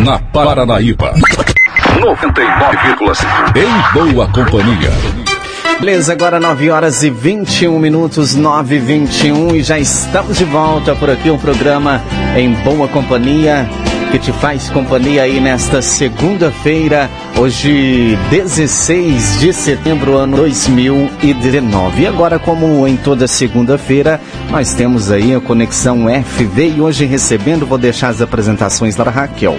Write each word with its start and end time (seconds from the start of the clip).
na 0.00 0.18
Paranaíba. 0.18 1.14
99,5. 2.00 3.56
Em 3.56 3.92
boa 3.92 4.26
companhia. 4.28 4.90
Beleza, 5.78 6.12
agora 6.12 6.38
9 6.38 6.70
horas 6.70 7.02
e 7.02 7.10
21 7.10 7.78
minutos, 7.78 8.34
9 8.34 8.76
e 8.76 8.78
21 8.78 9.56
e 9.56 9.62
já 9.62 9.78
estamos 9.78 10.36
de 10.36 10.44
volta 10.44 10.94
por 10.94 11.08
aqui, 11.08 11.30
um 11.30 11.38
programa 11.38 12.02
em 12.36 12.52
boa 12.52 12.86
companhia 12.88 13.68
que 14.10 14.18
te 14.18 14.32
faz 14.32 14.68
companhia 14.70 15.22
aí 15.22 15.38
nesta 15.40 15.80
segunda-feira, 15.80 17.08
hoje 17.36 18.18
16 18.28 19.38
de 19.38 19.52
setembro, 19.52 20.16
ano 20.16 20.36
2019. 20.36 22.02
E 22.02 22.06
agora, 22.08 22.36
como 22.38 22.86
em 22.88 22.96
toda 22.96 23.28
segunda-feira, 23.28 24.20
nós 24.50 24.74
temos 24.74 25.12
aí 25.12 25.32
a 25.32 25.40
Conexão 25.40 26.06
FV 26.24 26.74
e 26.76 26.80
hoje 26.80 27.04
recebendo, 27.04 27.64
vou 27.64 27.78
deixar 27.78 28.08
as 28.08 28.20
apresentações 28.20 28.96
da 28.96 29.04
Raquel. 29.04 29.56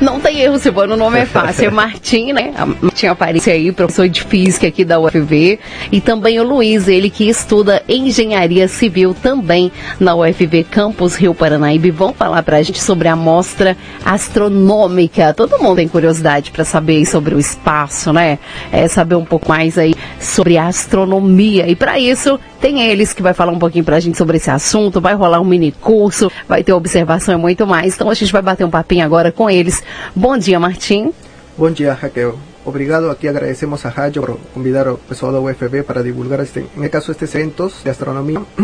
Não 0.00 0.18
tem 0.18 0.40
erro, 0.40 0.58
Silvano, 0.58 0.94
o 0.94 0.96
nome 0.96 1.18
é 1.18 1.26
fácil. 1.26 1.66
É 1.66 1.70
Martim, 1.70 2.32
né? 2.32 2.54
Martim 2.80 3.06
Aparência 3.06 3.52
aí, 3.52 3.70
professor 3.70 4.08
de 4.08 4.22
física 4.22 4.66
aqui 4.66 4.82
da 4.84 4.98
UFV. 4.98 5.58
E 5.92 6.00
também 6.00 6.40
o 6.40 6.42
Luiz, 6.42 6.88
ele 6.88 7.10
que 7.10 7.28
estuda 7.28 7.82
engenharia 7.86 8.66
civil 8.66 9.14
também 9.14 9.70
na 9.98 10.14
UFV 10.14 10.64
Campus 10.64 11.16
Rio 11.16 11.34
Paranaíba. 11.34 11.90
vão 11.90 12.14
falar 12.14 12.42
pra 12.42 12.62
gente 12.62 12.82
sobre 12.82 13.08
a 13.08 13.16
mostra 13.16 13.76
astronômica. 14.04 15.34
Todo 15.34 15.58
mundo 15.58 15.76
tem 15.76 15.88
curiosidade 15.88 16.50
para 16.50 16.64
saber 16.64 17.04
sobre 17.04 17.34
o 17.34 17.38
espaço, 17.38 18.12
né? 18.12 18.38
É 18.72 18.88
saber 18.88 19.16
um 19.16 19.24
pouco 19.24 19.48
mais 19.48 19.76
aí 19.76 19.94
sobre 20.18 20.56
a 20.56 20.66
astronomia. 20.66 21.68
E 21.68 21.76
para 21.76 21.98
isso, 21.98 22.40
tem 22.60 22.82
eles 22.82 23.12
que 23.12 23.22
vai 23.22 23.32
falar 23.32 23.52
um 23.52 23.58
pouquinho 23.58 23.84
pra 23.84 23.98
gente 23.98 24.18
sobre 24.18 24.36
esse 24.36 24.50
assunto. 24.50 25.00
Vai 25.00 25.14
rolar 25.14 25.40
um 25.40 25.44
mini 25.44 25.72
curso, 25.72 26.30
vai 26.48 26.62
ter 26.62 26.72
observação 26.72 27.34
e 27.34 27.38
muito 27.38 27.66
mais. 27.66 27.94
Então 27.94 28.10
a 28.10 28.14
gente 28.14 28.32
vai 28.32 28.42
bater 28.42 28.64
um 28.64 28.70
papinho 28.70 29.04
agora 29.04 29.32
com 29.32 29.48
eles 29.48 29.82
Bom 30.14 30.36
dia, 30.36 30.58
Martim. 30.58 31.12
Bom 31.56 31.70
dia, 31.70 31.92
Raquel. 31.94 32.38
Obrigado, 32.64 33.10
aqui 33.10 33.26
agradecemos 33.26 33.84
a 33.86 33.88
rádio 33.88 34.22
por 34.22 34.38
convidar 34.52 34.86
o 34.88 34.98
pessoal 34.98 35.32
da 35.32 35.40
UFB 35.40 35.82
para 35.82 36.02
divulgar, 36.02 36.40
este, 36.40 36.66
em 36.76 36.88
caso, 36.88 37.10
estes 37.10 37.34
eventos 37.34 37.82
de 37.82 37.90
astronomia. 37.90 38.42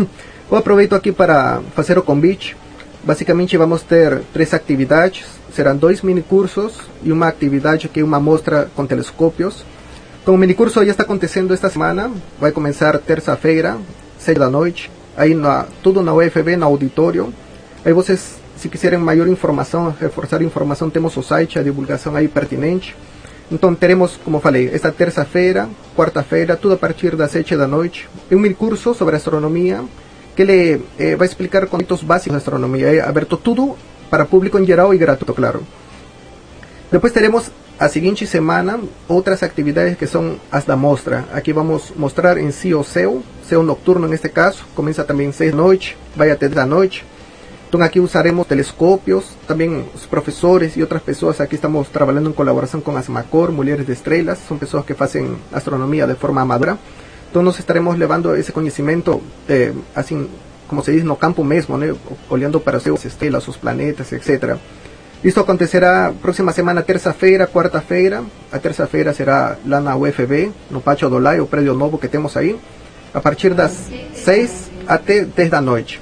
Eu 0.49 0.57
aproveito 0.57 0.93
aqui 0.93 1.11
para 1.11 1.61
fazer 1.75 1.97
o 1.97 2.03
convite. 2.03 2.55
Basicamente, 3.03 3.57
vamos 3.57 3.81
ter 3.81 4.21
três 4.31 4.53
atividades. 4.53 5.25
Serão 5.51 5.75
dois 5.75 6.01
minicursos 6.01 6.81
e 7.03 7.11
uma 7.11 7.27
atividade 7.27 7.89
que 7.89 7.99
é 7.99 8.03
uma 8.03 8.19
mostra 8.19 8.69
com 8.75 8.85
telescópios. 8.85 9.65
Então, 10.27 10.35
o 10.35 10.37
minicurso 10.37 10.83
já 10.83 10.91
está 10.91 11.03
acontecendo 11.03 11.53
esta 11.53 11.69
semana. 11.69 12.11
Vai 12.37 12.51
começar 12.51 12.99
terça-feira, 12.99 13.77
seis 14.19 14.37
da 14.37 14.49
noite. 14.49 14.91
Aí, 15.15 15.33
na, 15.33 15.65
tudo 15.81 16.01
na 16.03 16.13
UFB, 16.13 16.57
no 16.57 16.65
auditório. 16.65 17.33
Aí 17.85 17.93
vocês 17.93 18.35
se 18.57 18.67
quiserem 18.67 18.99
maior 18.99 19.25
informação, 19.29 19.95
reforçar 19.97 20.41
informação, 20.41 20.89
temos 20.89 21.15
o 21.15 21.23
site, 21.23 21.57
a 21.57 21.63
divulgação 21.63 22.13
aí 22.13 22.27
pertinente. 22.27 22.93
Então 23.49 23.73
teremos, 23.73 24.19
como 24.21 24.41
falei, 24.41 24.69
esta 24.73 24.91
terça-feira, 24.91 25.69
quarta-feira, 25.95 26.57
tudo 26.57 26.73
a 26.73 26.77
partir 26.77 27.15
das 27.15 27.31
7 27.31 27.55
da 27.55 27.65
noite, 27.65 28.09
um 28.29 28.53
curso 28.53 28.93
sobre 28.93 29.15
astronomia, 29.15 29.81
que 30.35 30.41
ele 30.41 30.83
eh, 30.99 31.15
vai 31.15 31.25
explicar 31.25 31.65
conceitos 31.67 32.03
básicos 32.03 32.33
de 32.33 32.37
astronomia, 32.39 32.93
é 32.93 32.99
aberto 32.99 33.37
tudo 33.37 33.77
para 34.09 34.25
público 34.25 34.59
em 34.59 34.65
geral 34.65 34.93
e 34.93 34.97
gratuito, 34.97 35.33
claro. 35.33 35.63
Depois 36.91 37.13
teremos 37.13 37.49
a 37.79 37.87
seguinte 37.87 38.25
semana 38.25 38.79
outras 39.07 39.43
atividades 39.43 39.97
que 39.97 40.07
são 40.07 40.39
as 40.51 40.65
da 40.65 40.75
mostra. 40.75 41.25
Aqui 41.31 41.53
vamos 41.53 41.93
mostrar 41.95 42.37
em 42.37 42.51
si 42.51 42.73
o 42.73 42.83
céu, 42.83 43.21
céu 43.47 43.61
noturno 43.61 44.07
neste 44.07 44.29
caso, 44.29 44.65
começa 44.73 45.03
também 45.03 45.31
6 45.31 45.51
da 45.51 45.57
noite, 45.57 45.97
vai 46.15 46.31
até 46.31 46.47
10 46.47 46.55
da 46.55 46.65
noite. 46.65 47.05
Então 47.67 47.81
aqui 47.81 47.99
usaremos 47.99 48.47
telescópios, 48.47 49.35
também 49.45 49.85
os 49.93 50.05
professores 50.05 50.75
e 50.75 50.81
outras 50.81 51.03
pessoas 51.03 51.39
aqui 51.39 51.55
estamos 51.55 51.89
trabalhando 51.89 52.29
em 52.29 52.33
colaboração 52.33 52.81
com 52.81 52.95
as 52.95 53.09
Macor, 53.09 53.51
Mulheres 53.51 53.85
de 53.85 53.91
Estrelas, 53.91 54.39
são 54.47 54.57
pessoas 54.57 54.85
que 54.85 54.93
fazem 54.93 55.37
astronomia 55.51 56.07
de 56.07 56.15
forma 56.15 56.41
amadora. 56.41 56.79
Então 57.29 57.43
nós 57.43 57.59
estaremos 57.59 57.97
levando 57.97 58.35
esse 58.35 58.51
conhecimento, 58.51 59.21
eh, 59.49 59.73
assim, 59.93 60.29
como 60.67 60.81
se 60.81 60.93
diz, 60.93 61.03
no 61.03 61.15
campo 61.15 61.43
mesmo, 61.43 61.77
né? 61.77 61.93
olhando 62.29 62.59
para 62.59 62.77
as 62.77 62.85
estrelas, 63.05 63.47
os 63.47 63.57
planetas, 63.57 64.11
etc. 64.13 64.57
Isso 65.23 65.39
acontecerá 65.39 66.13
próxima 66.21 66.51
semana, 66.51 66.81
terça-feira, 66.81 67.47
quarta-feira. 67.47 68.23
A 68.51 68.59
terça-feira 68.59 69.13
será 69.13 69.57
lá 69.65 69.81
na 69.81 69.95
UFB, 69.95 70.51
no 70.69 70.79
Pátio 70.79 71.09
do 71.09 71.17
Lai, 71.17 71.39
o 71.39 71.47
prédio 71.47 71.73
novo 71.73 71.97
que 71.97 72.07
temos 72.07 72.37
aí, 72.37 72.55
a 73.13 73.19
partir 73.19 73.53
das 73.53 73.89
6 74.13 74.71
até 74.87 75.25
10 75.25 75.49
da 75.49 75.61
noite. 75.61 75.99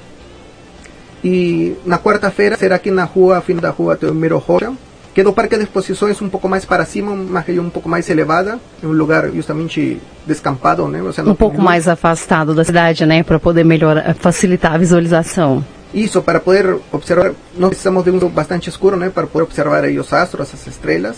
E 1.24 1.76
na 1.84 1.98
quarta-feira 1.98 2.56
será 2.56 2.76
aqui 2.76 2.90
na 2.90 3.04
rua, 3.04 3.40
fim 3.40 3.56
da 3.56 3.70
rua 3.70 3.96
Teomiro 3.96 4.38
Rocha, 4.38 4.72
que 5.14 5.22
é 5.22 5.24
do 5.24 5.32
parque 5.32 5.56
de 5.56 5.62
exposições 5.62 6.20
um 6.20 6.28
pouco 6.28 6.46
mais 6.46 6.66
para 6.66 6.84
cima, 6.84 7.10
uma 7.10 7.40
região 7.40 7.64
um 7.64 7.70
pouco 7.70 7.88
mais 7.88 8.08
elevada, 8.10 8.60
um 8.82 8.92
lugar 8.92 9.30
justamente 9.30 9.98
descampado, 10.26 10.86
né? 10.88 11.00
um 11.24 11.34
pouco 11.34 11.60
mais 11.60 11.88
afastado 11.88 12.54
da 12.54 12.62
cidade, 12.62 13.06
né? 13.06 13.22
Para 13.22 13.38
poder 13.38 13.64
melhorar, 13.64 14.14
facilitar 14.14 14.74
a 14.74 14.78
visualização. 14.78 15.64
Isso, 15.94 16.20
para 16.22 16.40
poder 16.40 16.78
observar, 16.92 17.32
nós 17.56 17.70
precisamos 17.70 18.04
de 18.04 18.10
um 18.10 18.28
bastante 18.28 18.68
escuro? 18.68 18.98
Para 19.10 19.26
poder 19.26 19.44
observar 19.44 19.84
aí 19.84 19.98
os 19.98 20.12
astros, 20.12 20.52
as 20.52 20.66
estrelas. 20.66 21.16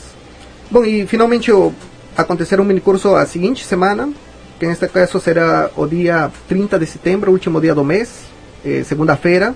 Bom, 0.71 0.85
e 0.85 1.07
finalmente 1.07 1.51
o, 1.51 1.73
acontecer 2.17 2.61
um 2.61 2.65
mini 2.65 2.81
curso 2.81 3.15
a 3.15 3.25
seguinte 3.25 3.65
semana, 3.65 4.13
que 4.59 4.67
neste 4.67 4.87
caso 4.89 5.21
será 5.21 5.71
o 5.77 5.87
dia 5.87 6.31
30 6.49 6.79
de 6.79 6.87
setembro, 6.87 7.33
último 7.33 7.61
dia 7.61 7.75
do 7.75 7.85
mês, 7.85 8.25
eh, 8.65 8.83
segunda-feira, 8.85 9.55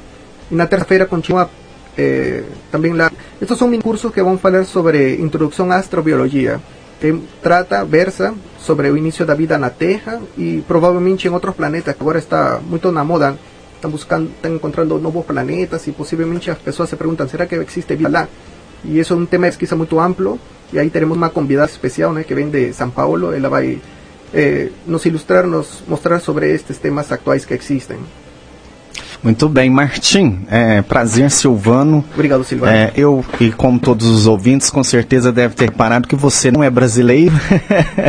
e 0.51 0.55
na 0.55 0.67
terça-feira 0.67 1.07
continua 1.07 1.51
eh, 1.99 2.45
também 2.71 2.93
lá. 2.93 3.11
Estes 3.41 3.59
são 3.59 3.81
cursos 3.81 4.13
que 4.13 4.23
vão 4.23 4.39
falar 4.39 4.65
sobre 4.65 5.17
introdução 5.17 5.71
à 5.71 5.77
astrobiologia, 5.77 6.61
que 7.01 7.21
trata, 7.43 7.85
versa 7.85 8.33
sobre 8.59 8.89
o 8.91 8.97
início 8.97 9.27
da 9.27 9.35
vida 9.35 9.59
na 9.59 9.69
Terra 9.69 10.21
e 10.39 10.63
provavelmente 10.67 11.27
em 11.27 11.31
outros 11.31 11.55
planetas, 11.55 11.95
que 11.95 12.01
agora 12.01 12.19
está 12.19 12.61
muito 12.65 12.91
na 12.93 13.05
moda. 13.05 13.37
Estão 13.83 13.91
buscando, 13.91 14.31
estão 14.31 14.55
encontrando 14.55 14.97
novos 15.01 15.27
planetas 15.27 15.89
e 15.89 15.91
possivelmente 15.91 16.49
as 16.53 16.59
pessoas 16.59 16.89
se 16.89 16.95
perguntam, 16.95 17.27
será 17.27 17.47
que 17.47 17.57
existe 17.57 17.97
vida 17.97 18.09
lá? 18.09 18.29
E 18.85 19.01
isso 19.01 19.13
é 19.13 19.17
um 19.17 19.27
tema 19.27 19.47
de 19.47 19.51
pesquisa 19.51 19.75
muito 19.75 19.99
amplo. 19.99 20.39
E 20.73 20.79
aí 20.79 20.89
teremos 20.89 21.17
uma 21.17 21.31
convidada 21.31 21.69
especial, 21.69 22.13
né, 22.13 22.23
que 22.23 22.33
vem 22.33 22.49
de 22.49 22.73
São 22.73 22.91
Paulo. 22.91 23.35
Ela 23.35 23.49
vai 23.49 23.81
eh, 24.33 24.71
nos 24.87 25.05
ilustrar, 25.05 25.49
nos 25.49 25.83
mostrar 25.89 26.21
sobre 26.21 26.55
estes 26.55 26.79
temas 26.79 27.11
atuais 27.11 27.45
que 27.45 27.55
existem. 27.55 27.99
Muito 29.23 29.49
bem, 29.49 29.71
Martim. 29.71 30.41
É, 30.51 30.83
prazer, 30.83 31.31
Silvano. 31.31 32.05
Obrigado, 32.13 32.43
Silvano. 32.43 32.73
É, 32.73 32.93
eu, 32.97 33.25
e 33.41 33.53
como 33.53 33.79
todos 33.79 34.07
os 34.07 34.27
ouvintes, 34.27 34.69
com 34.69 34.83
certeza 34.83 35.31
deve 35.31 35.55
ter 35.55 35.71
parado 35.71 36.09
que 36.09 36.17
você 36.17 36.51
não 36.51 36.63
é 36.63 36.69
brasileiro. 36.69 37.35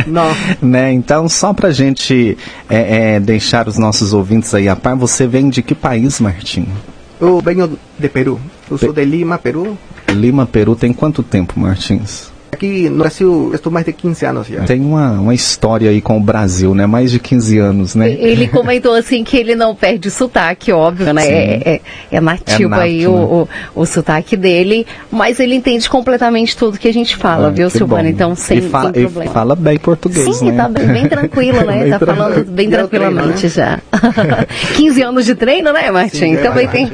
Não. 0.06 0.26
né? 0.60 0.92
Então, 0.92 1.28
só 1.28 1.52
para 1.52 1.70
gente 1.70 2.36
é, 2.68 3.14
é, 3.14 3.20
deixar 3.20 3.68
os 3.68 3.78
nossos 3.78 4.12
ouvintes 4.12 4.52
aí 4.54 4.68
a 4.68 4.74
par, 4.74 4.96
você 4.96 5.26
vem 5.26 5.48
de 5.48 5.62
que 5.62 5.74
país, 5.74 6.18
Martim? 6.20 6.66
Eu 7.20 7.40
venho 7.40 7.78
de 7.96 8.08
Peru. 8.08 8.40
Eu 8.68 8.76
sou 8.76 8.92
de 8.92 9.04
Lima, 9.04 9.38
Peru. 9.38 9.78
Lima, 10.08 10.46
Peru, 10.46 10.74
tem 10.74 10.92
quanto 10.92 11.22
tempo, 11.22 11.58
Martins? 11.58 12.33
Aqui 12.64 12.88
no 12.88 12.98
Brasil 12.98 13.50
estou 13.54 13.70
mais 13.70 13.84
de 13.84 13.92
15 13.92 14.24
anos 14.24 14.46
já. 14.46 14.62
Tem 14.62 14.80
uma, 14.80 15.12
uma 15.12 15.34
história 15.34 15.90
aí 15.90 16.00
com 16.00 16.16
o 16.16 16.20
Brasil, 16.20 16.74
né? 16.74 16.86
Mais 16.86 17.10
de 17.10 17.18
15 17.18 17.58
anos, 17.58 17.94
né? 17.94 18.10
Ele 18.10 18.48
comentou 18.48 18.94
assim 18.94 19.22
que 19.22 19.36
ele 19.36 19.54
não 19.54 19.74
perde 19.74 20.08
o 20.08 20.10
sotaque, 20.10 20.72
óbvio, 20.72 21.12
né? 21.12 21.26
É, 21.26 21.74
é, 21.74 21.80
é, 22.10 22.20
nativo 22.20 22.64
é 22.64 22.68
nato, 22.68 22.82
aí 22.82 23.00
né? 23.02 23.08
o, 23.08 23.12
o, 23.74 23.82
o, 23.82 23.86
sotaque 23.86 24.36
dele, 24.36 24.86
mas 25.10 25.40
ele 25.40 25.54
entende 25.54 25.88
completamente 25.90 26.56
tudo 26.56 26.78
que 26.78 26.88
a 26.88 26.92
gente 26.92 27.16
fala, 27.16 27.48
ah, 27.48 27.50
viu, 27.50 27.68
Silvana? 27.68 28.08
Então, 28.08 28.34
sem, 28.34 28.62
fa 28.62 28.84
sem 28.84 28.92
problema. 28.92 29.30
fala 29.32 29.54
bem 29.54 29.78
português, 29.78 30.36
Sim, 30.36 30.52
né? 30.52 30.56
tá 30.56 30.68
bem, 30.68 30.86
bem 30.86 31.08
tranquilo, 31.08 31.60
né? 31.64 31.80
bem 31.84 31.90
tá 31.90 31.98
falando 31.98 32.44
bem 32.44 32.70
tranquilamente 32.70 33.50
treino, 33.50 33.72
né? 33.72 33.80
já. 33.92 34.46
15 34.76 35.02
anos 35.02 35.26
de 35.26 35.34
treino, 35.34 35.72
né, 35.72 35.90
Martins? 35.90 36.18
Sim, 36.18 36.36
Também 36.36 36.68
tem. 36.68 36.90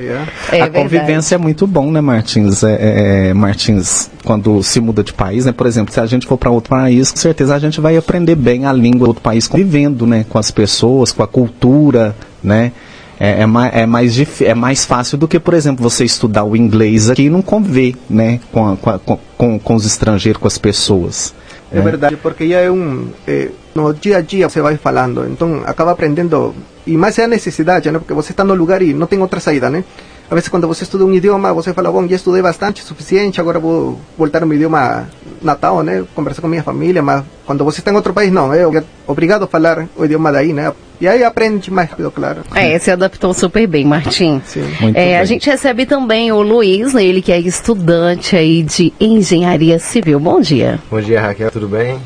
É. 0.53 0.63
a 0.63 0.69
convivência 0.69 1.37
é 1.37 1.39
muito 1.39 1.67
bom, 1.67 1.91
né, 1.91 2.01
Martins? 2.01 2.63
É, 2.65 3.33
Martins, 3.35 4.11
quando 4.25 4.63
se 4.63 4.81
muda 4.81 5.03
de 5.03 5.13
país, 5.13 5.47
né? 5.47 5.53
Por 5.61 5.67
exemplo, 5.67 5.93
se 5.93 6.01
a 6.01 6.07
gente 6.07 6.27
for 6.27 6.39
para 6.39 6.51
outro 6.51 6.71
país, 6.71 7.11
com 7.11 7.19
certeza 7.19 7.55
a 7.55 7.59
gente 7.59 7.83
vai 7.83 7.95
aprender 7.95 8.35
bem 8.35 8.65
a 8.65 8.73
língua 8.73 9.01
do 9.01 9.09
outro 9.09 9.23
país, 9.23 9.47
convivendo, 9.47 10.07
né? 10.07 10.25
Com 10.27 10.39
as 10.39 10.51
pessoas, 10.51 11.13
com 11.13 11.23
a 11.23 11.29
cultura, 11.29 12.17
né? 12.43 12.73
É, 13.21 13.43
é, 13.43 13.47
mais, 13.47 13.75
é, 13.75 13.85
mais 13.85 14.41
é 14.41 14.55
mais 14.55 14.87
fácil 14.87 15.19
do 15.19 15.29
que, 15.29 15.39
por 15.39 15.53
exemplo, 15.53 15.83
você 15.83 16.03
estudar 16.03 16.45
o 16.45 16.57
inglês 16.57 17.11
aqui 17.11 17.25
e 17.25 17.29
não 17.29 17.43
conviver, 17.43 17.95
né? 18.09 18.41
Com, 18.51 18.73
a, 18.73 18.77
com, 18.99 19.19
com, 19.37 19.59
com, 19.59 19.75
os 19.75 19.85
estrangeiros, 19.85 20.41
com 20.41 20.49
as 20.49 20.57
pessoas. 20.57 21.35
É, 21.71 21.77
é 21.77 21.83
verdade, 21.83 22.17
porque 22.17 22.49
já 22.49 22.61
é 22.61 22.71
um... 22.71 23.09
É, 23.29 23.51
no 23.75 23.93
dia 23.93 24.17
a 24.17 24.21
dia 24.23 24.49
você 24.49 24.63
vai 24.63 24.79
falando, 24.79 25.27
então 25.31 25.61
acaba 25.67 25.91
aprendendo, 25.91 26.55
e 26.87 26.97
mais 26.97 27.19
é 27.19 27.25
a 27.25 27.29
necessidade, 27.29 27.91
né? 27.91 27.99
Porque 27.99 28.15
você 28.15 28.33
está 28.33 28.43
no 28.43 28.55
lugar 28.55 28.81
e 28.81 28.95
não 28.95 29.07
tem 29.07 29.21
outra 29.21 29.41
saída, 29.41 29.69
né? 29.69 29.85
A 30.31 30.35
vezes 30.35 30.49
quando 30.49 30.69
você 30.69 30.85
estuda 30.85 31.05
um 31.05 31.13
idioma, 31.13 31.53
você 31.53 31.75
fala, 31.75 31.91
bom, 31.91 32.07
já 32.07 32.15
estudei 32.15 32.41
bastante, 32.41 32.85
suficiente, 32.85 33.41
agora 33.41 33.59
vou 33.59 33.99
voltar 34.17 34.43
ao 34.43 34.49
meu 34.49 34.57
idioma 34.57 35.09
natal, 35.43 35.83
né? 35.83 36.05
Conversar 36.15 36.41
com 36.41 36.47
minha 36.49 36.63
família, 36.63 37.03
mas 37.03 37.25
quando 37.45 37.65
você 37.65 37.81
está 37.81 37.91
em 37.91 37.97
outro 37.97 38.15
país, 38.15 38.31
não, 38.31 38.55
é 38.55 38.63
obrigado 39.09 39.43
a 39.43 39.47
falar 39.49 39.89
o 39.97 40.05
idioma 40.05 40.31
daí, 40.31 40.53
né? 40.53 40.73
E 41.01 41.09
aí 41.09 41.25
aprende 41.25 41.71
mais 41.73 41.91
rápido, 41.91 42.11
claro. 42.13 42.43
É, 42.55 42.79
se 42.79 42.91
adaptou 42.91 43.35
super 43.35 43.67
bem, 43.67 43.85
Martim. 43.85 44.41
Sim. 44.45 44.63
Muito 44.81 44.97
É, 44.97 45.05
bem. 45.07 45.17
a 45.17 45.25
gente 45.25 45.49
recebe 45.51 45.85
também 45.87 46.31
o 46.31 46.43
Luiz, 46.43 46.93
né, 46.95 47.03
ele 47.03 47.23
que 47.23 47.33
é 47.33 47.41
estudante 47.41 48.37
aí 48.37 48.63
de 48.63 48.93
engenharia 49.01 49.79
civil. 49.79 50.21
Bom 50.21 50.41
dia. 50.41 50.79
Bom 50.91 51.01
dia, 51.01 51.21
Raquel, 51.23 51.51
tudo 51.51 51.67
bem? 51.67 51.99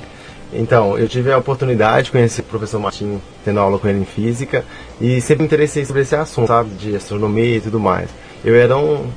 Então, 0.54 0.96
eu 0.96 1.08
tive 1.08 1.32
a 1.32 1.38
oportunidade 1.38 2.06
de 2.06 2.12
conhecer 2.12 2.42
o 2.42 2.44
professor 2.44 2.78
Martim, 2.78 3.20
tendo 3.44 3.58
aula 3.58 3.78
com 3.78 3.88
ele 3.88 4.00
em 4.00 4.04
física, 4.04 4.64
e 5.00 5.20
sempre 5.20 5.42
me 5.42 5.46
interessei 5.46 5.84
sobre 5.84 6.02
esse 6.02 6.14
assunto, 6.14 6.48
sabe, 6.48 6.70
de 6.70 6.94
astronomia 6.94 7.56
e 7.56 7.60
tudo 7.60 7.80
mais. 7.80 8.08
Eu 8.44 8.54
era 8.54 8.76
um 8.76 9.08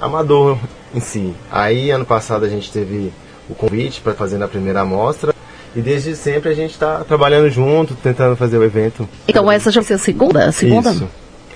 amador 0.00 0.58
em 0.92 1.00
si. 1.00 1.32
Aí, 1.50 1.90
ano 1.90 2.04
passado, 2.04 2.44
a 2.44 2.48
gente 2.48 2.72
teve 2.72 3.12
o 3.48 3.54
convite 3.54 4.00
para 4.00 4.12
fazer 4.14 4.38
na 4.38 4.48
primeira 4.48 4.80
amostra, 4.80 5.32
e 5.74 5.80
desde 5.80 6.14
sempre 6.14 6.50
a 6.50 6.54
gente 6.54 6.72
está 6.72 7.02
trabalhando 7.04 7.48
junto, 7.48 7.94
tentando 7.94 8.36
fazer 8.36 8.58
o 8.58 8.64
evento. 8.64 9.08
Então 9.26 9.50
essa 9.50 9.70
já 9.70 9.80
vai 9.80 9.88
ser 9.88 9.94
a 9.94 9.98
segunda? 9.98 10.44
A 10.44 10.52
segunda? 10.52 10.90
Isso. 10.90 11.08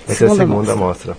Essa 0.09 0.25
é 0.25 0.27
a 0.27 0.31
Segunda 0.31 0.39
segunda 0.39 0.73
amostra. 0.73 1.17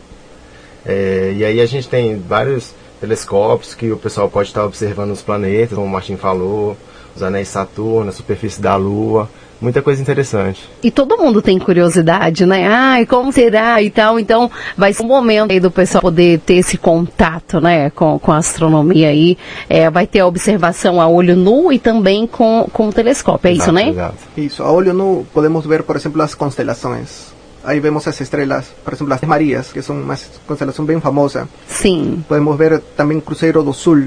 É, 0.86 1.33
e 1.36 1.45
aí 1.45 1.62
a 1.62 1.65
gente 1.65 1.88
tem 1.88 2.18
vários 2.18 2.74
telescópios 3.00 3.75
que 3.75 3.92
o 3.92 3.98
pessoal 3.98 4.30
pode 4.30 4.50
estar 4.50 4.65
observando 4.65 5.12
os 5.12 5.21
planetas, 5.21 5.75
como 5.75 5.86
o 5.86 5.89
Martin 5.89 6.15
falou, 6.15 6.75
os 7.18 7.24
anéis 7.24 7.48
Saturno, 7.48 8.10
a 8.10 8.14
superfície 8.14 8.62
da 8.62 8.75
Lua, 8.75 9.30
muita 9.60 9.81
coisa 9.81 10.02
interessante. 10.02 10.69
E 10.84 10.92
todo 10.92 11.18
mundo 11.18 11.42
tem 11.42 11.58
curiosidade, 11.58 12.46
né? 12.46 12.68
Ai, 12.68 13.06
como 13.06 13.31
será 13.31 13.81
e 13.81 13.90
tal. 13.90 14.19
Então, 14.19 14.50
vai 14.78 14.94
ser 14.94 15.04
um 15.04 15.08
momento 15.08 15.52
aí 15.52 15.60
do 15.60 15.72
pessoal 15.72 16.02
poder 16.02 16.40
ter 16.40 16.56
esse 16.56 16.78
contato, 16.78 17.60
né, 17.60 17.90
com, 17.90 18.19
com 18.19 18.31
a 18.31 18.38
astronomia 18.38 19.10
aí. 19.10 19.38
É, 19.68 19.90
vai 19.90 20.06
ter 20.06 20.19
a 20.19 20.28
observação 20.28 21.02
a 21.02 21.08
olho 21.08 21.36
nu 21.36 21.72
e 21.72 21.80
também 21.80 22.28
com, 22.28 22.69
com 22.72 22.88
o 22.88 22.94
telescópio, 22.94 23.50
é 23.50 23.54
isso, 23.54 23.63
Exato, 23.63 23.74
né? 23.74 23.90
Exato. 23.90 24.18
Isso, 24.38 24.63
a 24.63 24.72
olho 24.72 24.94
nu 24.94 25.25
podemos 25.34 25.66
ver, 25.66 25.84
por 25.84 25.96
exemplo, 25.96 26.22
as 26.22 26.36
constelações. 26.36 27.36
Aí 27.63 27.80
vemos 27.80 28.08
as 28.08 28.22
estrelas, 28.22 28.68
por 28.84 28.94
exemplo, 28.94 29.13
as 29.13 29.22
Marias, 29.22 29.74
que 29.74 29.81
são 29.81 30.00
uma 30.00 30.16
constelação 30.48 30.86
bem 30.86 31.02
famosa. 31.02 31.50
Sim. 31.68 32.24
Podemos 32.28 32.56
ver 32.58 32.80
também 32.96 33.20
Cruzeiro 33.20 33.62
do 33.62 33.74
Sul, 33.74 34.06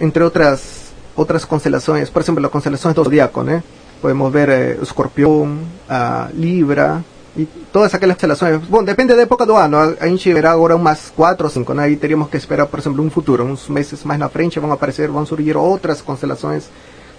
entre 0.00 0.24
outras 0.24 0.79
outras 1.20 1.44
constelações, 1.44 2.08
por 2.08 2.22
exemplo, 2.22 2.44
as 2.44 2.50
constelações 2.50 2.94
do 2.94 3.04
Zodíaco, 3.04 3.42
né? 3.42 3.62
Podemos 4.00 4.32
ver 4.32 4.48
eh, 4.48 4.76
o 4.80 4.82
Escorpião, 4.82 5.58
a 5.88 6.28
Libra 6.32 7.04
e 7.36 7.46
todas 7.70 7.94
aquelas 7.94 8.14
constelações. 8.14 8.62
Bom, 8.64 8.82
depende 8.82 9.14
da 9.14 9.22
época 9.22 9.44
do 9.44 9.54
ano. 9.54 9.96
A, 10.00 10.08
gente 10.08 10.32
verá 10.32 10.52
agora 10.52 10.74
umas 10.74 11.12
quatro 11.14 11.44
ou 11.44 11.50
cinco, 11.50 11.74
né? 11.74 11.84
Aí 11.84 11.96
teríamos 11.96 12.30
que 12.30 12.38
esperar, 12.38 12.66
por 12.66 12.80
exemplo, 12.80 13.04
um 13.04 13.10
futuro, 13.10 13.44
uns 13.44 13.68
meses 13.68 14.02
mais 14.02 14.18
na 14.18 14.30
frente 14.30 14.58
vão 14.58 14.72
aparecer, 14.72 15.08
vão 15.08 15.26
surgir 15.26 15.56
outras 15.56 16.00
constelações. 16.00 16.64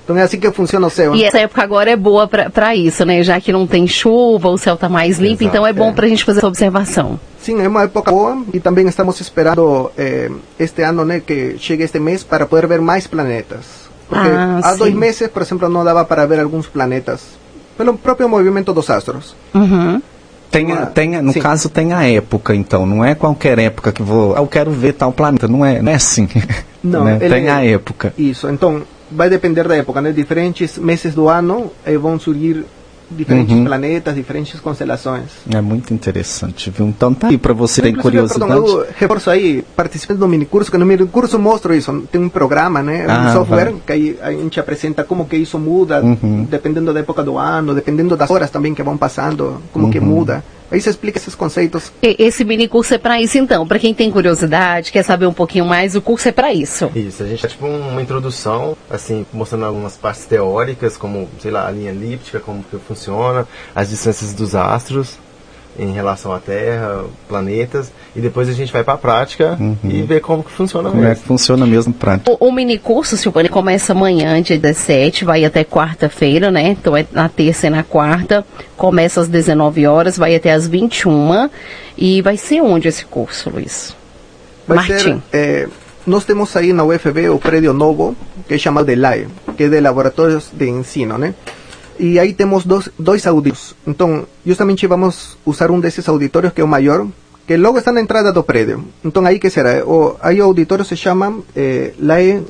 Então 0.03 0.17
é 0.17 0.23
assim 0.23 0.39
que 0.39 0.51
funciona 0.51 0.87
o 0.87 0.89
céu. 0.89 1.13
E 1.15 1.23
essa 1.23 1.37
época 1.37 1.61
agora 1.61 1.91
é 1.91 1.95
boa 1.95 2.27
para 2.27 2.75
isso, 2.75 3.05
né? 3.05 3.21
Já 3.21 3.39
que 3.39 3.51
não 3.51 3.67
tem 3.67 3.85
chuva, 3.85 4.49
o 4.49 4.57
céu 4.57 4.75
tá 4.75 4.89
mais 4.89 5.19
limpo, 5.19 5.43
Exato, 5.43 5.57
então 5.57 5.67
é 5.67 5.71
bom 5.71 5.89
é. 5.89 5.93
para 5.93 6.05
a 6.07 6.09
gente 6.09 6.25
fazer 6.25 6.39
essa 6.39 6.47
observação. 6.47 7.19
Sim, 7.39 7.61
é 7.61 7.67
uma 7.67 7.83
época 7.83 8.11
boa 8.11 8.43
e 8.51 8.59
também 8.59 8.87
estamos 8.87 9.21
esperando 9.21 9.91
eh, 9.95 10.31
este 10.59 10.81
ano, 10.81 11.05
né, 11.05 11.19
que 11.19 11.55
chegue 11.59 11.83
este 11.83 11.99
mês 11.99 12.23
para 12.23 12.47
poder 12.47 12.67
ver 12.67 12.81
mais 12.81 13.05
planetas. 13.05 13.90
Porque 14.11 14.27
Ah, 14.29 14.59
há 14.61 14.75
dois 14.75 14.93
meses, 14.93 15.29
por 15.29 15.41
exemplo, 15.41 15.69
não 15.69 15.85
dava 15.85 16.03
para 16.03 16.25
ver 16.25 16.41
alguns 16.41 16.67
planetas 16.67 17.21
pelo 17.77 17.97
próprio 17.97 18.27
movimento 18.27 18.73
dos 18.73 18.89
astros. 18.89 19.33
Uhum. 19.55 20.01
Tem, 20.51 20.69
a- 20.73 20.85
tem, 20.85 21.15
a- 21.15 21.21
no 21.21 21.31
sim. 21.31 21.39
caso, 21.39 21.69
tem 21.69 21.93
a 21.93 22.03
época, 22.05 22.53
então. 22.53 22.85
Não 22.85 23.05
é 23.05 23.15
qualquer 23.15 23.57
época 23.57 23.93
que 23.93 24.03
vou. 24.03 24.35
Ah, 24.35 24.39
eu 24.41 24.47
quero 24.47 24.69
ver 24.69 24.91
tal 24.95 25.13
planeta. 25.13 25.47
Não 25.47 25.65
é, 25.65 25.81
não 25.81 25.89
é 25.91 25.95
assim. 25.95 26.27
Não, 26.83 27.05
né? 27.05 27.19
ele 27.21 27.33
Tem 27.33 27.47
é- 27.47 27.51
a 27.51 27.63
época. 27.63 28.13
Isso, 28.17 28.49
então 28.49 28.81
vai 29.09 29.29
depender 29.29 29.65
da 29.67 29.75
época, 29.77 30.01
né? 30.01 30.11
Diferentes 30.11 30.77
meses 30.77 31.13
do 31.15 31.29
ano 31.29 31.71
eh, 31.85 31.97
vão 31.97 32.19
surgir 32.19 32.65
diferentes 33.15 33.55
Uhum. 33.55 33.65
planetas, 33.65 34.15
diferentes 34.15 34.59
constelações. 34.59 35.25
É 35.53 35.61
muito 35.61 35.93
interessante, 35.93 36.69
viu? 36.69 36.87
Então 36.87 37.13
tá 37.13 37.27
aí 37.27 37.37
pra 37.37 37.53
você 37.53 37.81
ter 37.81 37.93
curiosidade. 37.95 38.51
Perdão, 38.51 38.65
eu 38.67 38.87
reforço 38.97 39.29
aí, 39.29 39.63
participando 39.75 40.19
do 40.19 40.27
minicurso, 40.27 40.71
que 40.71 40.77
no 40.77 40.85
minicurso 40.85 41.37
mostro 41.37 41.73
isso. 41.73 42.03
Tem 42.11 42.19
um 42.21 42.29
programa, 42.29 42.81
né? 42.81 43.05
Ah, 43.07 43.27
um 43.29 43.33
software 43.33 43.71
vai. 43.71 43.81
que 43.85 43.91
aí 43.93 44.17
a 44.21 44.31
gente 44.31 44.59
apresenta 44.59 45.03
como 45.03 45.25
que 45.25 45.35
isso 45.37 45.59
muda, 45.59 46.01
Uhum. 46.01 46.45
dependendo 46.49 46.93
da 46.93 46.99
época 46.99 47.23
do 47.23 47.37
ano, 47.37 47.73
dependendo 47.75 48.15
das 48.17 48.29
horas 48.29 48.49
também 48.49 48.73
que 48.73 48.81
vão 48.83 48.97
passando, 48.97 49.61
como 49.73 49.89
que 49.91 49.99
Uhum. 49.99 50.05
muda. 50.05 50.43
Aí 50.71 50.79
você 50.79 50.89
explica 50.89 51.17
esses 51.17 51.35
conceitos. 51.35 51.91
Esse 52.01 52.45
mini 52.45 52.67
curso 52.67 52.93
é 52.93 52.97
para 52.97 53.21
isso, 53.21 53.37
então. 53.37 53.67
Para 53.67 53.77
quem 53.77 53.93
tem 53.93 54.09
curiosidade, 54.09 54.91
quer 54.91 55.03
saber 55.03 55.25
um 55.25 55.33
pouquinho 55.33 55.65
mais, 55.65 55.95
o 55.95 56.01
curso 56.01 56.29
é 56.29 56.31
para 56.31 56.53
isso. 56.53 56.89
Isso, 56.95 57.21
a 57.21 57.27
gente 57.27 57.45
é 57.45 57.49
tipo 57.49 57.67
uma 57.67 58.01
introdução, 58.01 58.77
assim, 58.89 59.25
mostrando 59.33 59.65
algumas 59.65 59.97
partes 59.97 60.25
teóricas, 60.25 60.95
como, 60.95 61.27
sei 61.39 61.51
lá, 61.51 61.67
a 61.67 61.71
linha 61.71 61.91
elíptica, 61.91 62.39
como 62.39 62.63
que 62.63 62.77
funciona, 62.77 63.45
as 63.75 63.89
distâncias 63.89 64.33
dos 64.33 64.55
astros 64.55 65.17
em 65.79 65.91
relação 65.93 66.33
à 66.33 66.39
Terra, 66.39 67.03
planetas, 67.27 67.91
e 68.15 68.19
depois 68.19 68.49
a 68.49 68.53
gente 68.53 68.71
vai 68.73 68.83
pra 68.83 68.97
prática 68.97 69.57
e 69.83 70.01
vê 70.01 70.19
como 70.19 70.43
que 70.43 70.51
funciona 70.51 70.89
Como 70.89 71.01
é 71.03 71.07
mesmo. 71.09 71.21
que 71.21 71.27
funciona 71.27 71.65
mesmo 71.65 71.93
pra 71.93 72.19
O, 72.27 72.47
o 72.47 72.51
mini 72.51 72.77
curso, 72.77 73.15
Silvana, 73.15 73.47
começa 73.49 73.93
amanhã, 73.93 74.41
dia 74.41 74.57
17, 74.59 75.23
vai 75.23 75.45
até 75.45 75.63
quarta-feira, 75.63 76.51
né? 76.51 76.69
Então 76.69 76.95
é 76.95 77.05
na 77.11 77.29
terça 77.29 77.67
e 77.67 77.69
na 77.69 77.83
quarta. 77.83 78.45
Começa 78.75 79.21
às 79.21 79.27
19 79.27 79.87
horas, 79.87 80.17
vai 80.17 80.35
até 80.35 80.51
às 80.51 80.67
21. 80.67 81.49
E 81.97 82.21
vai 82.21 82.35
ser 82.37 82.61
onde 82.61 82.87
esse 82.87 83.05
curso, 83.05 83.49
Luiz? 83.49 83.95
Vai 84.67 84.77
Martim. 84.77 84.93
ser, 84.97 85.21
eh, 85.33 85.67
nós 86.05 86.25
temos 86.25 86.55
aí 86.55 86.73
na 86.73 86.83
UFB 86.83 87.29
o 87.29 87.37
prédio 87.39 87.73
novo, 87.73 88.15
que 88.47 88.55
é 88.55 88.57
chamado 88.57 88.85
de 88.87 88.95
LAE, 88.95 89.27
que 89.55 89.63
é 89.63 89.69
de 89.69 89.79
Laboratórios 89.79 90.49
de 90.51 90.67
Ensino, 90.67 91.17
né? 91.17 91.33
E 92.01 92.17
aí 92.17 92.33
temos 92.33 92.65
dois, 92.65 92.89
dois 92.97 93.27
auditórios. 93.27 93.75
Então, 93.85 94.25
justamente 94.43 94.87
vamos 94.87 95.37
usar 95.45 95.69
um 95.69 95.79
desses 95.79 96.09
auditórios, 96.09 96.51
que 96.51 96.59
é 96.59 96.63
o 96.63 96.67
maior, 96.67 97.05
que 97.45 97.55
logo 97.55 97.77
está 97.77 97.91
na 97.91 98.01
entrada 98.01 98.33
do 98.33 98.41
prédio. 98.41 98.83
Então, 99.05 99.23
aí 99.23 99.37
que 99.37 99.51
será? 99.51 99.85
O, 99.85 100.17
aí 100.19 100.41
o 100.41 100.45
auditório 100.45 100.83
se 100.83 100.97
chama 100.97 101.39
eh, 101.55 101.93
LAE... 101.99 102.41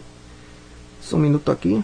Só 1.01 1.17
um 1.17 1.19
minuto 1.19 1.51
aqui. 1.51 1.83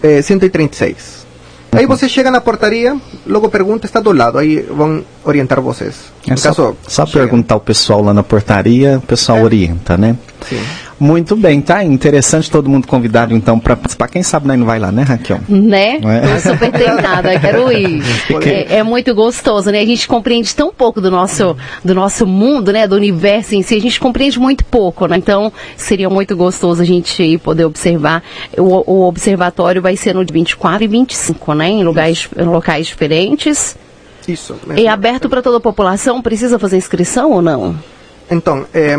Eh, 0.00 0.22
136. 0.22 1.26
Aí 1.72 1.84
você 1.84 2.08
chega 2.08 2.30
na 2.30 2.40
portaria, 2.40 2.96
logo 3.26 3.48
pergunta, 3.48 3.86
está 3.86 3.98
do 3.98 4.12
lado, 4.12 4.38
aí 4.38 4.60
vão 4.60 5.04
orientar 5.24 5.60
vocês. 5.60 6.12
É 6.28 6.36
só, 6.36 6.48
caso, 6.48 6.76
só 6.86 7.06
perguntar 7.06 7.56
o 7.56 7.60
pessoal 7.60 8.02
lá 8.02 8.14
na 8.14 8.22
portaria, 8.22 8.98
o 8.98 9.06
pessoal 9.06 9.42
orienta, 9.42 9.96
né? 9.96 10.16
Sim. 10.48 10.60
Muito 11.00 11.34
bem, 11.34 11.62
tá? 11.62 11.82
Interessante 11.82 12.50
todo 12.50 12.68
mundo 12.68 12.86
convidado 12.86 13.34
então 13.34 13.58
para 13.58 13.74
participar. 13.74 14.06
Quem 14.06 14.22
sabe 14.22 14.54
não 14.54 14.66
vai 14.66 14.78
lá, 14.78 14.92
né, 14.92 15.02
Raquel? 15.02 15.40
Né? 15.48 15.96
É? 15.96 16.20
Tô 16.20 16.50
super 16.50 16.70
tentada, 16.70 17.40
quero 17.40 17.72
ir. 17.72 18.02
É, 18.44 18.76
é 18.76 18.82
muito 18.82 19.14
gostoso, 19.14 19.70
né? 19.70 19.80
A 19.80 19.86
gente 19.86 20.06
compreende 20.06 20.54
tão 20.54 20.70
pouco 20.70 21.00
do 21.00 21.10
nosso, 21.10 21.56
do 21.82 21.94
nosso 21.94 22.26
mundo, 22.26 22.70
né? 22.70 22.86
Do 22.86 22.96
universo 22.96 23.54
em 23.54 23.62
si, 23.62 23.76
a 23.76 23.80
gente 23.80 23.98
compreende 23.98 24.38
muito 24.38 24.62
pouco, 24.62 25.06
né? 25.06 25.16
Então, 25.16 25.50
seria 25.74 26.10
muito 26.10 26.36
gostoso 26.36 26.82
a 26.82 26.84
gente 26.84 27.22
ir 27.22 27.38
poder 27.38 27.64
observar. 27.64 28.22
O, 28.58 28.92
o 28.92 29.08
observatório 29.08 29.80
vai 29.80 29.96
ser 29.96 30.14
no 30.14 30.22
dia 30.22 30.34
24 30.34 30.84
e 30.84 30.86
25, 30.86 31.54
né? 31.54 31.70
Em 31.70 31.82
lugares, 31.82 32.28
em 32.36 32.44
locais 32.44 32.86
diferentes. 32.86 33.74
Isso. 34.28 34.54
É 34.76 34.86
aberto 34.86 35.30
para 35.30 35.40
toda 35.40 35.56
a 35.56 35.60
população? 35.60 36.20
Precisa 36.20 36.58
fazer 36.58 36.76
inscrição 36.76 37.30
ou 37.30 37.40
não? 37.40 37.74
Então, 38.30 38.66
eh, 38.74 38.96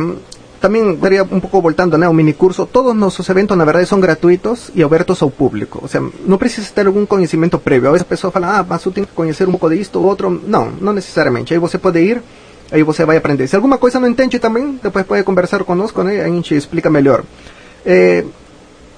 também 0.61 0.93
estaria 0.93 1.23
um 1.23 1.39
pouco 1.39 1.59
voltando 1.59 1.97
né, 1.97 2.05
ao 2.05 2.13
minicurso. 2.13 2.67
Todos 2.67 2.95
nossos 2.95 3.27
eventos, 3.27 3.57
na 3.57 3.65
verdade, 3.65 3.87
são 3.87 3.99
gratuitos 3.99 4.69
e 4.75 4.83
abertos 4.83 5.19
ao 5.21 5.31
público. 5.31 5.79
Ou 5.81 5.87
seja, 5.87 6.07
não 6.25 6.37
precisa 6.37 6.71
conhecimento 7.07 7.57
prévio. 7.57 7.87
Às 7.87 7.93
vezes 7.93 8.05
a 8.05 8.09
pessoa 8.09 8.31
fala, 8.31 8.59
ah, 8.59 8.65
mas 8.67 8.85
eu 8.85 8.91
tenho 8.91 9.07
que 9.07 9.13
conhecer 9.13 9.47
um 9.47 9.51
pouco 9.51 9.69
disto 9.69 9.97
ou 9.99 10.05
outro. 10.05 10.41
Não, 10.45 10.71
não 10.79 10.93
necessariamente. 10.93 11.51
Aí 11.51 11.59
você 11.59 11.79
pode 11.79 11.99
ir, 11.99 12.21
aí 12.71 12.83
você 12.83 13.03
vai 13.03 13.17
aprender. 13.17 13.47
Se 13.47 13.55
alguma 13.55 13.79
coisa 13.79 13.99
não 13.99 14.07
entende 14.07 14.37
também, 14.37 14.79
depois 14.81 15.03
pode 15.05 15.23
conversar 15.23 15.63
conosco, 15.63 16.03
né? 16.03 16.21
A 16.21 16.27
gente 16.27 16.55
explica 16.55 16.89
melhor. 16.89 17.23
Eh, 17.83 18.23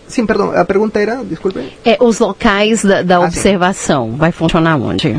sim, 0.06 0.26
perdão, 0.26 0.52
a 0.56 0.66
pergunta 0.66 1.00
era, 1.00 1.24
desculpe. 1.24 1.72
É, 1.86 1.98
os 2.02 2.20
locais 2.20 2.84
da, 2.84 3.02
da 3.02 3.18
Ah, 3.18 3.22
sim. 3.22 3.26
observação, 3.28 4.12
vai 4.18 4.34
funcionar 4.34 4.76
onde? 4.76 5.18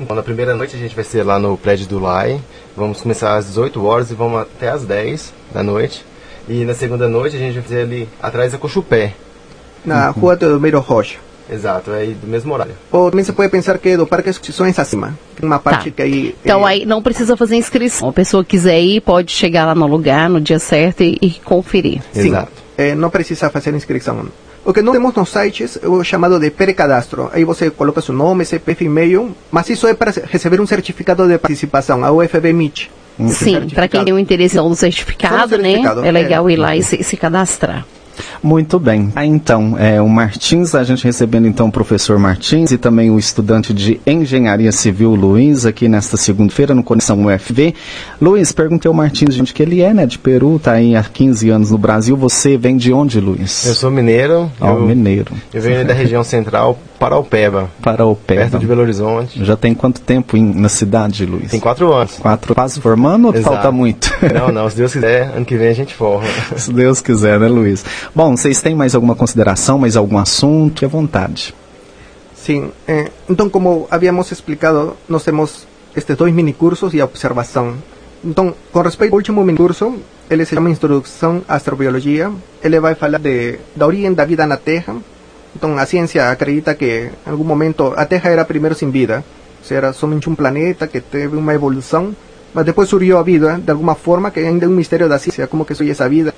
Então, 0.00 0.16
na 0.16 0.22
primeira 0.22 0.54
noite 0.54 0.74
a 0.74 0.78
gente 0.78 0.94
vai 0.94 1.04
ser 1.04 1.22
lá 1.22 1.38
no 1.38 1.56
prédio 1.56 1.86
do 1.86 1.98
LAI. 2.00 2.40
Vamos 2.76 3.00
começar 3.00 3.36
às 3.36 3.46
18 3.46 3.84
horas 3.84 4.10
e 4.10 4.14
vamos 4.14 4.40
até 4.40 4.68
às 4.68 4.84
10 4.84 5.32
da 5.52 5.62
noite. 5.62 6.04
E 6.48 6.64
na 6.64 6.74
segunda 6.74 7.08
noite 7.08 7.36
a 7.36 7.38
gente 7.38 7.54
vai 7.54 7.62
fazer 7.62 7.82
ali 7.82 8.08
atrás 8.20 8.52
da 8.52 8.58
Cochupé. 8.58 9.14
Na 9.84 10.08
Rua 10.10 10.36
Teodomiro 10.36 10.80
Rocha. 10.80 11.18
Exato, 11.50 11.92
é 11.92 12.00
aí 12.00 12.14
do 12.14 12.26
mesmo 12.26 12.52
horário. 12.54 12.74
Ou 12.90 13.10
também 13.10 13.24
você 13.24 13.32
pode 13.32 13.50
pensar 13.50 13.78
que 13.78 13.90
é 13.90 13.96
do 13.96 14.06
Parque 14.06 14.30
Exposições 14.30 14.78
acima. 14.78 15.16
Tem 15.36 15.46
uma 15.46 15.58
parte 15.58 15.90
que 15.90 16.02
aí... 16.02 16.34
Então 16.42 16.66
eh, 16.66 16.72
aí 16.72 16.86
não 16.86 17.02
precisa 17.02 17.36
fazer 17.36 17.56
inscrição. 17.56 18.08
A 18.08 18.12
pessoa 18.12 18.42
quiser 18.42 18.80
ir, 18.80 19.02
pode 19.02 19.30
chegar 19.30 19.66
lá 19.66 19.74
no 19.74 19.86
lugar, 19.86 20.28
no 20.30 20.40
dia 20.40 20.58
certo 20.58 21.02
e, 21.02 21.18
e 21.20 21.30
conferir. 21.30 22.00
Sim, 22.12 22.28
Exato. 22.28 22.52
eh, 22.78 22.94
não 22.94 23.10
precisa 23.10 23.50
fazer 23.50 23.74
inscrição. 23.74 24.26
O 24.64 24.72
que 24.72 24.80
nós 24.80 24.94
temos 24.94 25.14
nos 25.14 25.28
sites 25.28 25.78
é 25.82 25.86
o 25.86 26.02
chamado 26.02 26.38
de 26.40 26.50
pré-cadastro. 26.50 27.28
Aí 27.32 27.44
você 27.44 27.70
coloca 27.70 28.00
seu 28.00 28.14
nome, 28.14 28.46
CPF 28.46 28.84
e 28.84 28.86
e-mail, 28.86 29.36
mas 29.50 29.68
isso 29.68 29.86
é 29.86 29.92
para 29.92 30.10
receber 30.10 30.58
um 30.60 30.66
certificado 30.66 31.28
de 31.28 31.36
participação, 31.38 32.02
a 32.02 32.10
UFB 32.10 32.48
MIT. 32.48 32.90
Um 33.18 33.28
Sim, 33.28 33.34
para 33.34 33.60
certificado. 33.60 33.88
quem 33.90 34.04
tem 34.06 34.14
um 34.14 34.18
interesse 34.18 34.56
no 34.56 34.74
certificado, 34.74 35.50
Só 35.50 35.56
no 35.56 35.62
né? 35.62 35.68
certificado, 35.68 36.04
É 36.04 36.10
legal 36.10 36.48
é. 36.48 36.52
ir 36.52 36.56
lá 36.56 36.76
e 36.76 36.82
se, 36.82 37.02
se 37.02 37.16
cadastrar. 37.16 37.86
Muito 38.42 38.78
bem. 38.78 39.12
Ah, 39.14 39.24
então, 39.24 39.76
é, 39.78 40.00
o 40.00 40.08
Martins, 40.08 40.74
a 40.74 40.84
gente 40.84 41.04
recebendo 41.04 41.46
então 41.46 41.68
o 41.68 41.72
professor 41.72 42.18
Martins 42.18 42.70
e 42.70 42.78
também 42.78 43.10
o 43.10 43.18
estudante 43.18 43.72
de 43.72 44.00
Engenharia 44.06 44.72
Civil 44.72 45.14
Luiz 45.14 45.64
aqui 45.66 45.88
nesta 45.88 46.16
segunda-feira 46.16 46.74
no 46.74 46.82
Conexão 46.82 47.26
UFV. 47.26 47.74
Luiz, 48.20 48.52
perguntei 48.52 48.88
ao 48.88 48.94
Martins 48.94 49.34
de 49.34 49.40
onde 49.40 49.54
que 49.54 49.62
ele 49.62 49.80
é, 49.80 49.92
né? 49.94 50.06
De 50.06 50.18
Peru, 50.18 50.58
tá 50.58 50.72
aí 50.72 50.94
há 50.94 51.02
15 51.02 51.50
anos 51.50 51.70
no 51.70 51.78
Brasil. 51.78 52.16
Você 52.16 52.56
vem 52.56 52.76
de 52.76 52.92
onde, 52.92 53.20
Luiz? 53.20 53.66
Eu 53.66 53.74
sou 53.74 53.90
mineiro. 53.90 54.50
Ó, 54.60 54.70
eu, 54.70 54.86
mineiro. 54.86 55.34
eu 55.52 55.62
venho 55.62 55.84
da 55.84 55.94
região 55.94 56.22
central, 56.22 56.78
Paraupeba, 57.08 57.70
Para 57.82 58.06
o 58.06 58.16
pé. 58.16 58.36
perto 58.36 58.58
de 58.58 58.66
Belo 58.66 58.80
Horizonte. 58.80 59.44
Já 59.44 59.56
tem 59.56 59.74
quanto 59.74 60.00
tempo 60.00 60.36
em- 60.38 60.54
na 60.54 60.70
cidade, 60.70 61.26
Luiz? 61.26 61.50
Tem 61.50 61.60
quatro 61.60 61.92
anos. 61.92 62.16
Quatro, 62.18 62.54
quase 62.54 62.80
formando 62.80 63.26
ou 63.28 63.34
Exato. 63.34 63.54
falta 63.54 63.70
muito? 63.70 64.10
Não, 64.32 64.50
não, 64.50 64.70
se 64.70 64.76
Deus 64.76 64.92
quiser, 64.92 65.30
ano 65.36 65.44
que 65.44 65.54
vem 65.56 65.68
a 65.68 65.74
gente 65.74 65.94
forma. 65.94 66.26
Se 66.56 66.72
Deus 66.72 67.00
quiser, 67.02 67.38
né, 67.38 67.46
Luiz? 67.46 67.84
Bom, 68.14 68.34
vocês 68.36 68.62
têm 68.62 68.74
mais 68.74 68.94
alguma 68.94 69.14
consideração, 69.14 69.78
mais 69.78 69.96
algum 69.96 70.16
assunto? 70.16 70.70
Fique 70.76 70.84
à 70.86 70.88
vontade. 70.88 71.54
Sim, 72.34 72.70
eh, 72.88 73.10
então 73.28 73.48
como 73.50 73.86
habíamos 73.90 74.30
explicado, 74.32 74.96
nós 75.08 75.24
temos 75.24 75.66
estes 75.94 76.16
dois 76.16 76.32
minicursos 76.32 76.94
e 76.94 77.00
a 77.00 77.04
observação. 77.04 77.74
Então, 78.24 78.54
com 78.72 78.80
respeito 78.80 79.12
ao 79.12 79.16
último 79.18 79.44
minicurso, 79.44 79.96
ele 80.30 80.44
se 80.46 80.54
chama 80.54 80.70
Introdução 80.70 81.42
à 81.46 81.56
Astrobiologia. 81.56 82.32
Ele 82.62 82.80
vai 82.80 82.94
falar 82.94 83.18
de, 83.18 83.58
da 83.76 83.86
origem 83.86 84.12
da 84.14 84.24
vida 84.24 84.46
na 84.46 84.56
Terra. 84.56 84.96
Então, 85.54 85.78
a 85.78 85.86
ciência 85.86 86.30
acredita 86.30 86.74
que 86.74 87.10
em 87.26 87.30
algum 87.30 87.44
momento 87.44 87.92
a 87.96 88.04
Terra 88.04 88.30
era 88.30 88.44
primeiro 88.44 88.74
sem 88.74 88.90
vida. 88.90 89.24
Ou 89.60 89.64
seja, 89.64 89.78
era 89.78 89.92
somente 89.92 90.28
um 90.28 90.34
planeta 90.34 90.86
que 90.86 91.00
teve 91.00 91.36
uma 91.36 91.54
evolução, 91.54 92.14
mas 92.52 92.64
depois 92.66 92.88
surgiu 92.88 93.18
a 93.18 93.22
vida 93.22 93.58
de 93.62 93.70
alguma 93.70 93.94
forma, 93.94 94.30
que 94.30 94.40
ainda 94.40 94.66
é 94.66 94.68
um 94.68 94.72
mistério 94.72 95.08
da 95.08 95.18
ciência, 95.18 95.46
como 95.46 95.64
que 95.64 95.74
surge 95.74 95.92
essa 95.92 96.08
vida. 96.08 96.34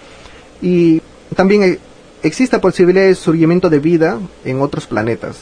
E 0.63 1.03
também 1.35 1.79
existe 2.23 2.55
a 2.55 2.59
possibilidade 2.59 3.09
de 3.09 3.15
surgimento 3.17 3.69
de 3.69 3.79
vida 3.79 4.19
em 4.45 4.57
outros 4.57 4.87
planetas. 4.87 5.37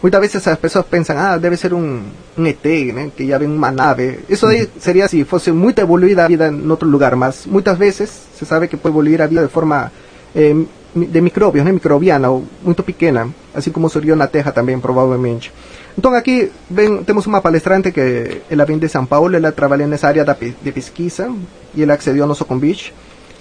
Muitas 0.00 0.20
vezes 0.20 0.46
as 0.46 0.58
pessoas 0.58 0.86
pensam, 0.86 1.18
ah, 1.18 1.36
deve 1.36 1.56
ser 1.56 1.74
um, 1.74 2.02
um 2.38 2.46
ET, 2.46 2.64
né, 2.94 3.10
que 3.16 3.26
já 3.26 3.36
vem 3.36 3.48
uma 3.48 3.72
nave. 3.72 4.20
Isso 4.28 4.46
aí 4.46 4.68
seria 4.78 5.08
se 5.08 5.24
fosse 5.24 5.50
muito 5.50 5.80
evoluída 5.80 6.24
a 6.24 6.28
vida 6.28 6.48
em 6.48 6.70
outro 6.70 6.88
lugar, 6.88 7.16
mas 7.16 7.44
muitas 7.46 7.76
vezes 7.76 8.08
se 8.38 8.46
sabe 8.46 8.68
que 8.68 8.76
pode 8.76 8.92
evoluir 8.94 9.20
a 9.20 9.26
vida 9.26 9.42
de 9.42 9.48
forma 9.48 9.90
eh, 10.36 10.54
mi- 10.54 10.68
de 10.94 11.20
micróbios, 11.20 11.64
né, 11.64 11.72
microbiana, 11.72 12.28
muito 12.62 12.82
pequena, 12.82 13.28
assim 13.54 13.70
como 13.70 13.88
surgiu 13.88 14.16
na 14.16 14.26
Terra 14.26 14.52
também, 14.52 14.78
provavelmente. 14.78 15.52
Então 15.96 16.14
aqui 16.14 16.50
ven, 16.70 17.02
temos 17.02 17.26
uma 17.26 17.40
palestrante 17.40 17.90
que 17.90 18.42
ela 18.48 18.64
vem 18.64 18.78
de 18.78 18.88
São 18.88 19.04
Paulo, 19.04 19.34
ela 19.34 19.52
trabalha 19.52 19.86
nessa 19.86 20.08
área 20.08 20.24
da, 20.24 20.34
de 20.34 20.72
pesquisa 20.72 21.32
e 21.74 21.82
ela 21.82 21.94
accediu 21.94 22.22
ao 22.22 22.28
nosso 22.28 22.44
convite. 22.44 22.94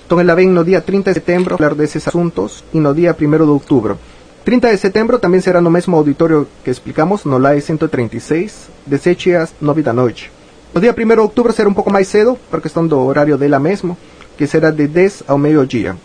Então 0.05 0.19
ela 0.19 0.33
vem 0.35 0.47
no 0.49 0.63
dia 0.63 0.81
30 0.81 1.11
de 1.11 1.13
setembro 1.19 1.57
falar 1.57 1.75
desses 1.75 2.07
assuntos 2.07 2.63
e 2.73 2.79
no 2.79 2.93
dia 2.93 3.15
1 3.19 3.29
de 3.29 3.51
outubro. 3.51 3.99
30 4.43 4.71
de 4.71 4.77
setembro 4.77 5.19
também 5.19 5.41
será 5.41 5.59
no 5.59 5.69
mesmo 5.69 5.95
auditório 5.95 6.47
que 6.63 6.71
explicamos, 6.71 7.25
no 7.25 7.37
LAE 7.37 7.59
136, 7.59 8.69
de 8.87 8.97
7 8.97 9.33
às 9.33 9.53
9 9.59 9.83
da 9.83 9.91
noite. 9.91 10.31
No 10.73 10.81
dia 10.81 10.95
1 10.97 11.07
de 11.07 11.19
outubro 11.19 11.51
será 11.51 11.67
um 11.67 11.73
pouco 11.73 11.91
mais 11.91 12.07
cedo, 12.07 12.39
por 12.49 12.61
questão 12.61 12.87
do 12.87 12.97
horário 12.97 13.37
dela 13.37 13.59
mesmo, 13.59 13.97
que 14.37 14.47
será 14.47 14.71
de 14.71 14.87
10 14.87 15.23
ao 15.27 15.37
meio-dia. 15.37 15.95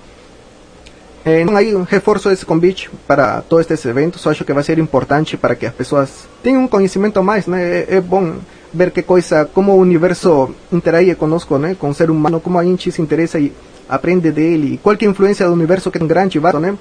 Eh, 1.25 1.43
Então 1.43 1.57
aí 1.57 1.75
um 1.75 1.83
reforço 1.83 2.31
esse 2.31 2.45
convite 2.45 2.91
para 3.07 3.43
todos 3.43 3.71
estes 3.71 3.87
eventos, 3.87 4.27
acho 4.27 4.45
que 4.45 4.53
vai 4.53 4.63
ser 4.63 4.79
importante 4.79 5.37
para 5.37 5.55
que 5.55 5.67
as 5.67 5.75
pessoas 5.75 6.27
tenham 6.43 6.65
um 6.65 6.69
conhecimento 6.69 7.19
a 7.19 7.23
mais, 7.23 7.47
né? 7.47 7.63
É, 7.63 7.97
é 7.97 8.01
bom 8.01 8.35
ver 8.75 8.91
que 8.91 9.03
coisa, 9.03 9.45
como 9.45 9.73
o 9.73 9.79
universo 9.79 10.55
interage 10.73 11.15
conosco, 11.15 11.59
né? 11.59 11.77
Com 11.79 11.91
o 11.91 11.95
ser 11.95 12.11
humano, 12.11 12.41
como 12.41 12.59
a 12.59 12.65
gente 12.65 12.91
se 12.91 13.01
interessa 13.01 13.39
e 13.39 13.53
aprende 13.89 14.33
dele, 14.33 14.75
e 14.75 14.79
qual 14.79 14.97
é 14.99 15.05
a 15.05 15.09
influência 15.09 15.47
do 15.47 15.53
universo 15.53 15.91
que 15.91 15.99
é 15.99 16.03
um 16.03 16.07
grande 16.09 16.39
vasto, 16.39 16.59
né? 16.59 16.77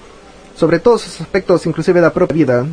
Sobre 0.56 0.80
todos 0.80 1.06
os 1.06 1.22
aspectos, 1.22 1.66
inclusive 1.66 2.02
da 2.02 2.10
própria 2.10 2.38
vida. 2.38 2.68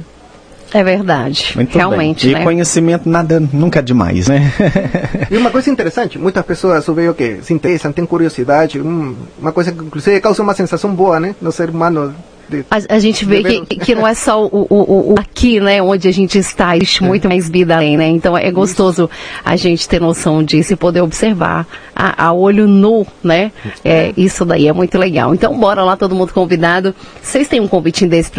É 0.73 0.85
verdade. 0.85 1.53
Muito 1.55 1.77
Realmente, 1.77 2.27
bem. 2.27 2.35
E 2.35 2.39
né? 2.39 2.45
conhecimento 2.45 3.09
nada 3.09 3.41
nunca 3.41 3.79
é 3.79 3.83
demais, 3.83 4.29
né? 4.29 4.53
E 5.31 5.37
uma 5.37 5.51
coisa 5.51 5.71
interessante, 5.71 6.19
muitas 6.19 6.45
pessoas 6.45 6.87
eu 6.87 6.95
vejo 6.95 7.15
que 7.15 7.41
se 7.43 7.53
interessam, 7.53 7.93
têm 7.93 8.07
curiosidade, 8.07 8.81
um, 8.81 9.15
uma 9.39 9.53
coisa 9.53 9.73
que 9.73 9.79
inclusive 9.79 10.21
causa 10.21 10.43
uma 10.43 10.55
sensação 10.55 10.95
boa, 10.95 11.21
né? 11.21 11.35
No 11.41 11.53
ser 11.53 11.71
humano. 11.71 12.15
De, 12.49 12.65
A, 12.71 12.95
a 12.97 12.99
gente 12.99 13.25
vê 13.25 13.43
que, 13.43 13.77
que 13.77 13.95
não 13.95 14.07
é 14.07 14.15
só 14.15 14.45
o, 14.45 14.67
o- 14.71 15.13
o- 15.13 15.15
aqui, 15.19 15.61
né, 15.61 15.83
onde 15.83 16.09
a 16.09 16.13
gente 16.13 16.39
está, 16.39 16.77
existe 16.77 17.03
muito 17.03 17.29
mais 17.29 17.49
vida 17.49 17.77
além, 17.77 17.97
né? 17.97 18.09
Então 18.09 18.37
é 18.37 18.51
gostoso 18.51 19.09
a 19.45 19.55
gente 19.57 19.89
ter 19.89 20.01
noção 20.01 20.43
disso 20.43 20.73
e 20.73 20.77
poder 20.77 21.01
observar 21.03 21.67
a, 21.95 22.27
a 22.27 22.33
olho 22.33 22.67
nu, 22.67 23.07
né? 23.23 23.53
É, 23.85 24.13
isso 24.17 24.45
daí 24.45 24.67
é 24.69 24.73
muito 24.73 24.97
legal. 24.99 25.35
Então 25.35 25.59
bora 25.59 25.83
lá, 25.83 25.97
todo 25.97 26.15
mundo 26.15 26.33
convidado. 26.33 26.95
Vocês 27.23 27.49
têm 27.49 27.61
um 27.61 27.69
convitinho 27.69 28.11
desse 28.11 28.31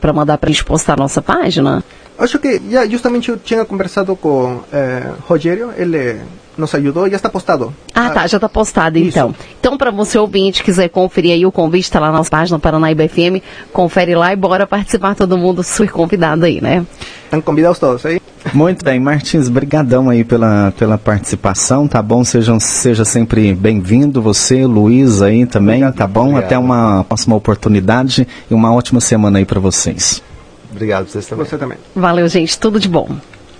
pra 0.00 0.12
mandar 0.12 0.38
pra 0.38 0.50
gente 0.50 0.64
postar 0.64 0.96
na 0.96 1.04
nossa 1.04 1.22
página? 1.22 1.84
Acho 2.18 2.38
que 2.38 2.60
já 2.70 2.86
justamente 2.86 3.30
eu 3.30 3.36
tinha 3.36 3.64
conversado 3.64 4.14
com 4.14 4.60
eh, 4.72 5.02
Rogério, 5.26 5.70
ele 5.76 6.20
nos 6.56 6.74
ajudou, 6.74 7.08
já 7.08 7.16
está 7.16 7.28
postado. 7.28 7.74
Ah, 7.94 8.10
tá, 8.10 8.26
já 8.26 8.38
tá 8.38 8.48
postado 8.48 8.98
Isso. 8.98 9.08
então. 9.08 9.34
Então, 9.60 9.78
para 9.78 9.90
você 9.90 10.18
ouvinte 10.18 10.62
quiser 10.62 10.88
conferir 10.88 11.32
aí 11.32 11.46
o 11.46 11.52
convite, 11.52 11.90
tá 11.90 12.00
lá 12.00 12.10
na 12.10 12.18
nossa 12.18 12.30
página 12.30 12.58
Paranaíba 12.58 13.08
FM, 13.08 13.42
confere 13.72 14.14
lá 14.14 14.32
e 14.32 14.36
bora 14.36 14.66
participar 14.66 15.14
todo 15.14 15.38
mundo, 15.38 15.62
super 15.62 15.90
convidado 15.90 16.44
aí, 16.44 16.60
né? 16.60 16.84
Estão 17.24 17.40
convidados 17.40 17.78
todos 17.78 18.04
aí. 18.04 18.20
Muito 18.52 18.84
bem, 18.84 18.98
Martins, 18.98 19.48
brigadão 19.48 20.10
aí 20.10 20.24
pela, 20.24 20.72
pela 20.76 20.98
participação, 20.98 21.86
tá 21.86 22.02
bom? 22.02 22.24
Sejam, 22.24 22.58
seja 22.58 23.04
sempre 23.04 23.54
bem-vindo, 23.54 24.20
você, 24.20 24.66
Luiz 24.66 25.22
aí 25.22 25.46
também, 25.46 25.84
Obrigado, 25.84 25.94
tá 25.94 26.06
bom? 26.06 26.20
obrigado. 26.22 26.44
Até 26.44 26.58
uma 26.58 27.04
próxima 27.04 27.36
oportunidade 27.36 28.26
e 28.50 28.54
uma 28.54 28.74
ótima 28.74 29.00
semana 29.00 29.38
aí 29.38 29.44
para 29.44 29.60
vocês. 29.60 30.22
Obrigado 30.70 31.08
vocês 31.08 31.26
também. 31.26 31.46
Você 31.46 31.56
também. 31.56 31.78
Valeu, 31.94 32.28
gente, 32.28 32.58
tudo 32.58 32.80
de 32.80 32.88
bom. 32.88 33.08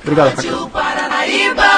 Obrigado. 0.02 0.34
Paranaíba 0.72 1.71